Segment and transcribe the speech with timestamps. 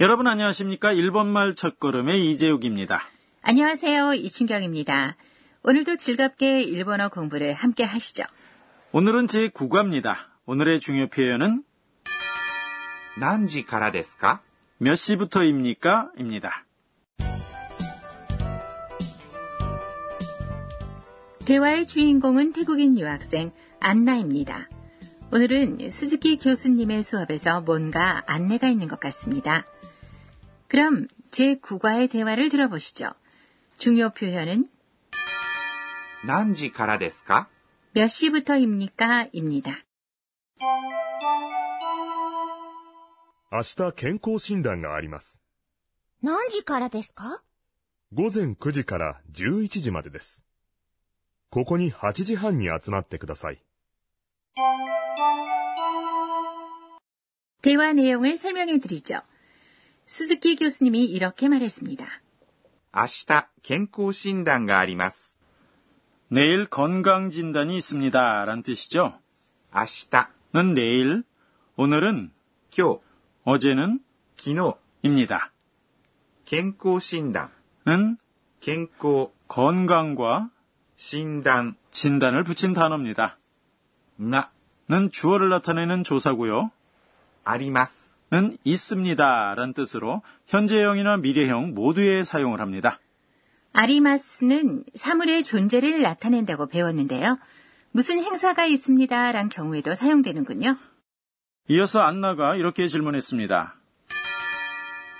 [0.00, 0.92] 여러분 안녕하십니까?
[0.92, 3.02] 일본말 첫걸음의 이재욱입니다.
[3.42, 4.14] 안녕하세요.
[4.14, 5.16] 이춘경입니다.
[5.62, 8.24] 오늘도 즐겁게 일본어 공부를 함께 하시죠.
[8.92, 10.16] 오늘은 제 9과입니다.
[10.46, 11.62] 오늘의 중요 표현은
[13.16, 14.40] 何時からですか
[14.78, 16.10] 몇 시부터입니까?
[16.18, 16.64] 입니다.
[21.44, 24.68] 대화의 주인공은 태국인 유학생 안나입니다.
[25.32, 29.64] 오늘은 스즈키 교수님의 수업에서 뭔가 안내가 있는 것 같습니다.
[30.68, 33.12] 그럼 제 9과의 대화를 들어보시죠.
[33.78, 34.68] 중요 표현은
[36.24, 37.48] 何時からですか
[37.92, 39.28] 몇 시부터입니까?
[39.32, 39.78] 입니다.
[43.52, 45.40] 明日健康診断があります。
[46.22, 47.42] 何時からですか
[48.12, 50.44] 午前9時から11時までです。
[51.50, 53.60] ここに8時半に集まってください。
[57.62, 59.20] 대화 내용을 설명해 드리죠.
[60.08, 62.04] 수즈키 교수님이 이렇게 말했습니다.
[62.94, 65.34] 明日、健康診断があります。
[66.30, 68.44] 내일 건강진단이 있습니다.
[68.44, 69.18] 란 뜻이죠.
[69.74, 71.24] 明日、 는 내일,
[71.76, 72.30] 오늘은,
[72.70, 73.00] 今日、
[73.44, 74.00] 어제는,
[74.36, 75.52] 昨日、 입니다.
[76.44, 77.50] 健康診断、
[77.84, 78.16] 는
[78.60, 80.50] 健康、 건강과
[80.96, 83.38] 診断 진단을 붙인 단어입니다.
[84.20, 84.50] が
[84.88, 86.70] 는 주어를 나타내는 조사고요.
[87.44, 88.17] あります。
[88.30, 89.54] 는 있습니다.
[89.54, 92.98] 란 뜻으로 현재형이나 미래형 모두에 사용을 합니다.
[93.72, 97.38] 아리마스는 사물의 존재를 나타낸다고 배웠는데요.
[97.92, 99.32] 무슨 행사가 있습니다.
[99.32, 100.76] 란 경우에도 사용되는군요.
[101.68, 103.76] 이어서 안나가 이렇게 질문했습니다.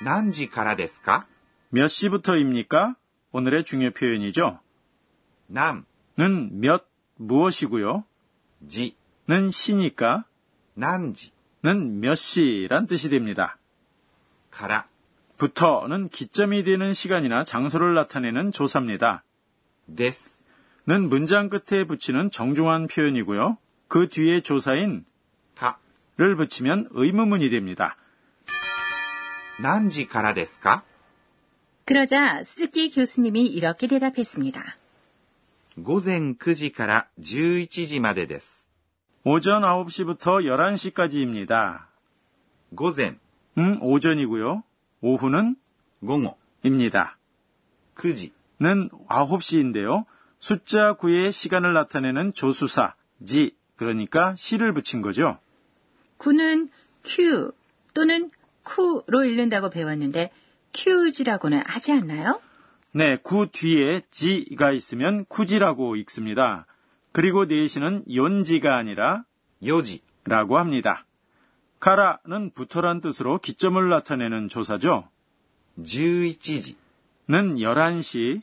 [0.02, 1.24] 何時からですか
[1.70, 2.96] 몇 시부터입니까?
[3.32, 4.60] 오늘의 중요 표현이죠.
[5.48, 5.84] 何
[6.18, 6.84] 는 몇,
[7.16, 8.04] 무엇이고요.
[8.68, 8.94] 時、
[9.28, 10.24] 는 시니까
[10.76, 13.58] 何時 는 몇 시란 뜻이 됩니다.
[14.50, 14.84] から、
[15.38, 19.24] 부터는 기점이 되는 시간이나 장소를 나타내는 조사입니다.
[19.94, 20.44] です。
[20.86, 23.56] 는 문장 끝에 붙이는 정중한 표현이고요.
[23.88, 25.04] 그 뒤에 조사인
[25.56, 25.78] か、
[26.16, 27.96] 를 붙이면 의문문이 됩니다.
[29.60, 30.84] 何時からですか
[31.86, 34.60] 그러자 수즈키 교수님이 이렇게 대답했습니다.
[35.82, 38.67] 午前9時から11時までです。
[39.25, 41.85] 오전 9시부터 11시까지입니다.
[42.75, 43.19] 고젠
[43.57, 44.63] 음, 오전이고요.
[45.01, 45.55] 오후는
[45.99, 47.17] 공호입니다.
[47.95, 50.05] 그지는 9시인데요.
[50.39, 52.93] 숫자 9의 시간을 나타내는 조수사
[53.25, 55.37] 지 그러니까 시를 붙인 거죠.
[56.17, 56.69] 구는
[57.03, 57.51] 큐
[57.93, 58.31] 또는
[58.63, 60.31] 쿠로 읽는다고 배웠는데
[60.73, 62.39] 큐지라고는 하지 않나요?
[62.91, 66.65] 네, 구 뒤에 지가 있으면 쿠지라고 읽습니다.
[67.11, 69.23] 그리고 내시는 연지가 아니라
[69.65, 71.05] 요지라고 합니다.
[71.79, 75.07] 가라는 붙어란 뜻으로 기점을 나타내는 조사죠.
[75.79, 76.75] 11시는
[77.29, 78.41] 11시,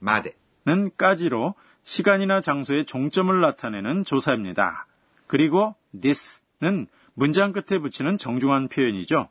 [0.00, 4.86] 마데는 까지로 시간이나 장소의 종점을 나타내는 조사입니다.
[5.26, 9.28] 그리고 this는 문장 끝에 붙이는 정중한 표현이죠.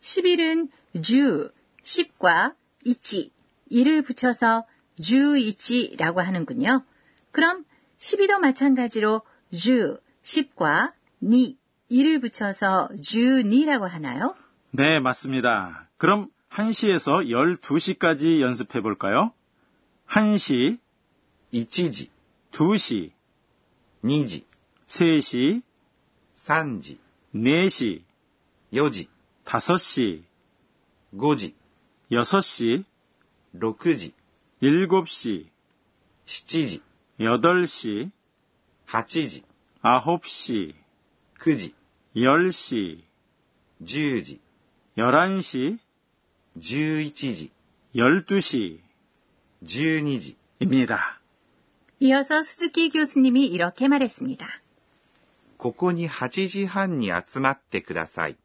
[0.00, 0.68] 10일은
[1.02, 1.50] 주,
[1.82, 2.54] 10과
[2.84, 3.32] 이치,
[3.70, 4.64] 이를 붙여서
[5.00, 6.84] 주이치라고 하는군요.
[7.30, 7.64] 그럼
[7.98, 9.22] 10이도 마찬가지로
[9.52, 11.56] 주, 10과 니,
[11.88, 14.34] 이를 붙여서 주니라고 하나요?
[14.70, 15.88] 네, 맞습니다.
[15.96, 17.28] 그럼 1시에서
[17.60, 19.32] 12시까지 연습해 볼까요?
[20.08, 20.78] 1시,
[21.52, 22.08] 1지,
[22.52, 23.10] 2시,
[24.04, 24.44] 2지,
[24.86, 25.62] 3시,
[26.34, 26.98] 3지,
[27.34, 28.02] 4시,
[28.72, 29.08] 4시,
[29.44, 30.22] 5시,
[31.14, 31.54] 5시,
[32.10, 32.84] 6시,
[33.54, 34.12] 6시,
[34.62, 35.46] 7시,
[36.26, 36.80] 7시,
[37.19, 38.11] 8시,
[38.85, 39.43] 8時、
[39.83, 40.75] 9시,
[41.39, 41.73] 9時、
[42.15, 43.03] 10시,
[43.83, 44.39] 10時、
[44.97, 45.77] 11시,
[46.57, 47.51] 11時、
[47.95, 48.79] 12시,
[49.63, 50.35] 12時。
[50.61, 51.19] 입니다.
[51.99, 54.45] 이어서 수즈키 교수님이 이렇게 말했습니다.
[55.57, 58.37] ここに8時半に集まってください。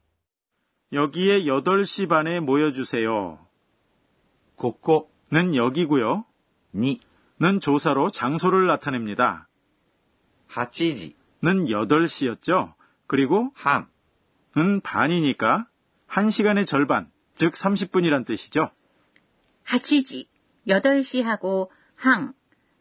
[0.93, 3.39] 여기에 8시 반에 모여주세요.
[4.57, 6.25] ここ 는 여기고요.
[6.73, 7.01] に
[7.42, 9.48] 는 조사로 장소를 나타냅니다.
[10.50, 12.74] 8시는 8시였죠.
[13.08, 15.68] 그리고 한은 반이니까
[16.10, 18.72] 1시간의 절반, 즉 30분이란 뜻이죠.
[19.66, 20.28] 8시,
[20.68, 22.34] 8시하고 항,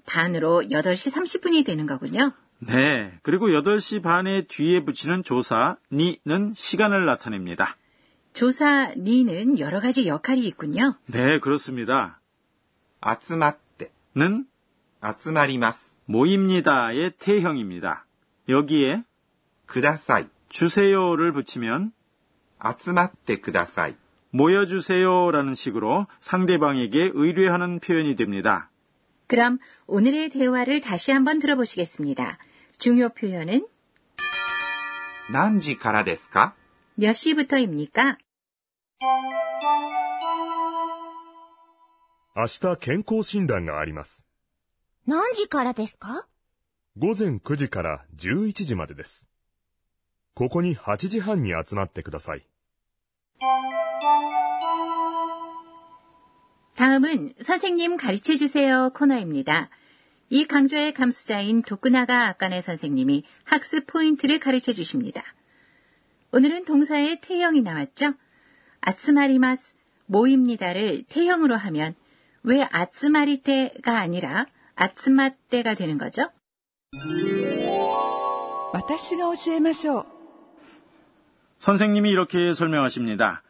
[0.06, 2.32] 반으로 8시 30분이 되는 거군요.
[2.58, 3.16] 네.
[3.22, 7.76] 그리고 8시 반에 뒤에 붙이는 조사 니는 시간을 나타냅니다.
[8.32, 10.94] 조사 니는 여러 가지 역할이 있군요.
[11.06, 12.20] 네, 그렇습니다.
[13.00, 14.47] 아츠마떼는
[15.01, 15.97] 集まります。
[16.07, 18.05] 모입니다의 태형입니다.
[18.49, 19.03] 여기에
[19.67, 20.29] ください。
[20.49, 21.91] 주세요를 붙이면
[22.79, 23.95] 集まってください。
[24.31, 28.69] 모여주세요라는 식으로 상대방에게 의뢰하는 표현이 됩니다.
[29.27, 32.37] 그럼 오늘의 대화를 다시 한번 들어보시겠습니다.
[32.77, 33.67] 중요 표현은
[35.31, 36.53] 何時からですか
[36.97, 38.17] 몇 시부터입니까?
[42.35, 44.25] 明日健康診断があります。
[45.07, 46.27] 何時からですか
[46.97, 49.27] 午前9時から11時までです。
[50.35, 52.45] ここに8時半に集まってください。
[56.75, 59.69] 다음은 선생님 가르쳐 주세요 코너입니다.
[60.29, 65.21] 이 강좌의 감수자인 도쿠나가 아까네 선생님이 학습 포인트를 가르쳐 주십니다.
[66.31, 68.15] 오늘은 동사의 태형이 나왔죠?
[68.81, 69.75] 아츠마리마스,
[70.07, 71.93] 모입니다를 태형으로 하면
[72.41, 76.29] 왜 아츠마리테가 아니라 아츠마떼가 되는 거죠?
[78.73, 80.05] 私が教えましょう。
[81.59, 83.43] 선생님이 이렇게 설명하십니다.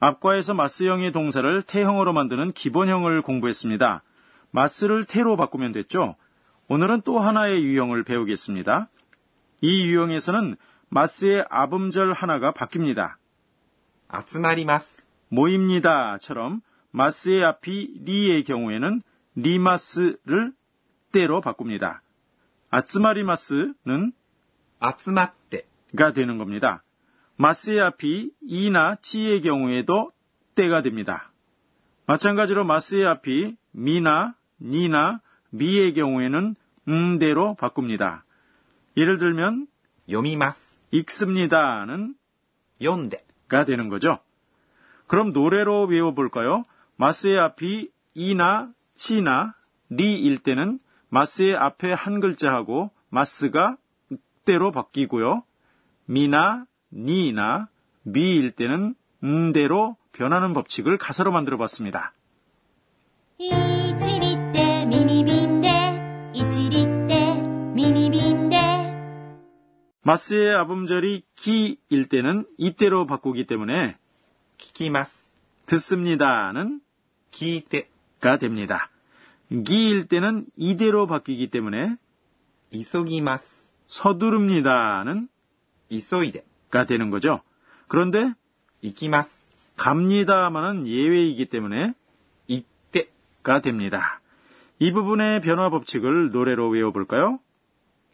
[0.00, 4.02] 앞과에서 마스형의 동사를 태형으로 만드는 기본형을 공부했습니다.
[4.50, 6.16] 마스를 태로 바꾸면 됐죠?
[6.68, 8.88] 오늘은 또 하나의 유형을 배우겠습니다.
[9.60, 10.56] 이 유형에서는
[10.88, 13.16] 마스의 아음절 하나가 바뀝니다.
[14.26, 15.08] 集まります。
[15.28, 19.00] 모입니다처럼 마스의 앞이 리의 경우에는
[19.36, 20.52] 리마스를
[21.15, 22.01] 아떼로 바꿉니다.
[22.71, 24.11] 아츠마리마스는
[24.79, 26.83] 아츠마떼가 되는 겁니다.
[27.37, 30.11] 마스의 앞이 이나 치의 경우에도
[30.55, 31.31] って가 됩니다.
[32.05, 35.21] 마찬가지로 마스의 앞이 미나, 니나,
[35.51, 36.55] 미의 경우에는
[36.89, 38.25] 음대로 바꿉니다.
[38.97, 39.67] 예를 들면
[40.09, 42.15] 요미마스 읽습니다는
[42.81, 44.19] 연대가 되는 거죠.
[45.07, 46.65] 그럼 노래로 외워볼까요?
[46.97, 49.55] 마스의 앞이 이나, 치나,
[49.89, 50.79] 리일 때는
[51.15, 53.77] 마스의 앞에 한 글자하고 마스가
[54.43, 55.43] 대로 바뀌고요.
[56.07, 57.69] 미나, 니나,
[58.03, 62.13] 미일 때는 음대로 변하는 법칙을 가사로 만들어 봤습니다.
[63.37, 67.33] 이치리 때 미니빈데 이치리 때
[67.73, 68.57] 미니빈데
[70.01, 73.95] 마스의 아음절이 기일 때는 이때로 바꾸기 때문에
[74.57, 76.81] 기기마스 듣습니다는
[77.31, 78.89] 기대가 됩니다.
[79.65, 81.95] 기일 때는 이대로 바뀌기 때문에
[82.71, 85.27] 이소기마스 서두릅니다는
[85.89, 87.41] 이소이데가 되는 거죠.
[87.87, 88.33] 그런데
[88.81, 89.45] 이기마스
[89.75, 91.93] 갑니다만은 예외이기 때문에
[92.47, 94.21] 이때가 됩니다.
[94.79, 97.39] 이 부분의 변화 법칙을 노래로 외워볼까요?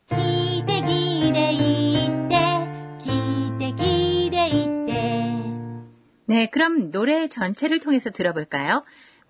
[0.10, 5.42] 기대 기대 이때 기대 기대 이때
[6.28, 8.84] 네, 그럼 노래 전체를 통해서 들어볼까요?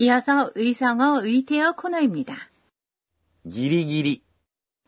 [0.00, 2.34] 이어서 의성어 의태어 코너입니다.
[3.44, 4.22] 기리기리.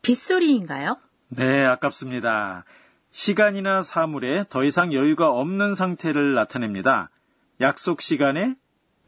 [0.01, 0.97] 빗소리인가요?
[1.27, 2.65] 네, 아깝습니다.
[3.11, 7.11] 시간이나 사물에 더 이상 여유가 없는 상태를 나타냅니다.
[7.61, 8.55] 약속 시간에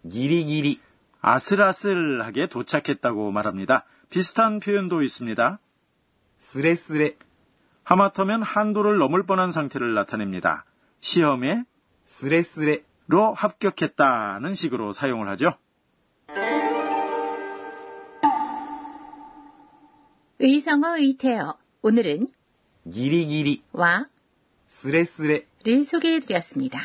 [0.08, 0.80] 기리기리
[1.22, 3.86] 아슬아슬하게 도착했다고 말합니다.
[4.12, 5.58] 비슷한 표현도 있습니다.
[6.38, 7.18] 쓰레쓰레
[7.84, 10.66] 하마터면 한도를 넘을 뻔한 상태를 나타냅니다.
[11.00, 11.64] 시험에
[12.06, 15.58] 쓰레쓰레로 합격했다는 식으로 사용을 하죠.
[20.38, 22.28] 의성어 의태어 오늘은
[22.92, 24.08] 기리기리 와
[24.68, 26.80] 쓰레쓰레를 소개해드렸습니다.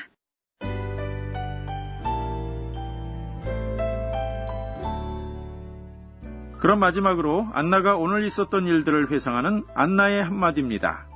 [6.61, 11.09] 그럼 마지막으로 안나가 오늘 있었던 일들을 회상하는 안나의 한마디입니다.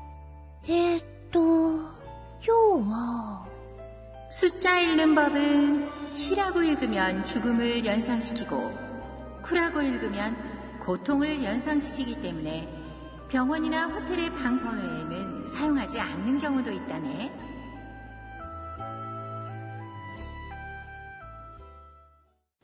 [0.68, 1.84] 에또
[2.48, 4.30] 요와 어.
[4.32, 8.74] 숫자 읽는 법은 시라고 읽으면 죽음을 연상시키고
[9.42, 10.53] 쿠라고 읽으면
[10.83, 12.67] 고통을 연상시키기 때문에
[13.29, 17.31] 병원이나 호텔의 방 번호에는 사용하지 않는 경우도 있다네.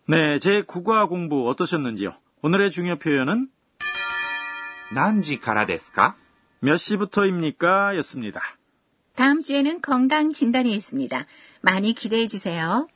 [0.08, 2.14] 네, 제 국어 공부 어떠셨는지요?
[2.42, 3.50] 오늘의 중요 표현은
[4.94, 6.16] 何時からですか
[6.62, 7.96] 몇 시부터입니까?
[7.98, 8.42] 였습니다.
[9.16, 11.26] 다음 주에는 건강 진단이 있습니다.
[11.62, 12.88] 많이 기대해 주세요.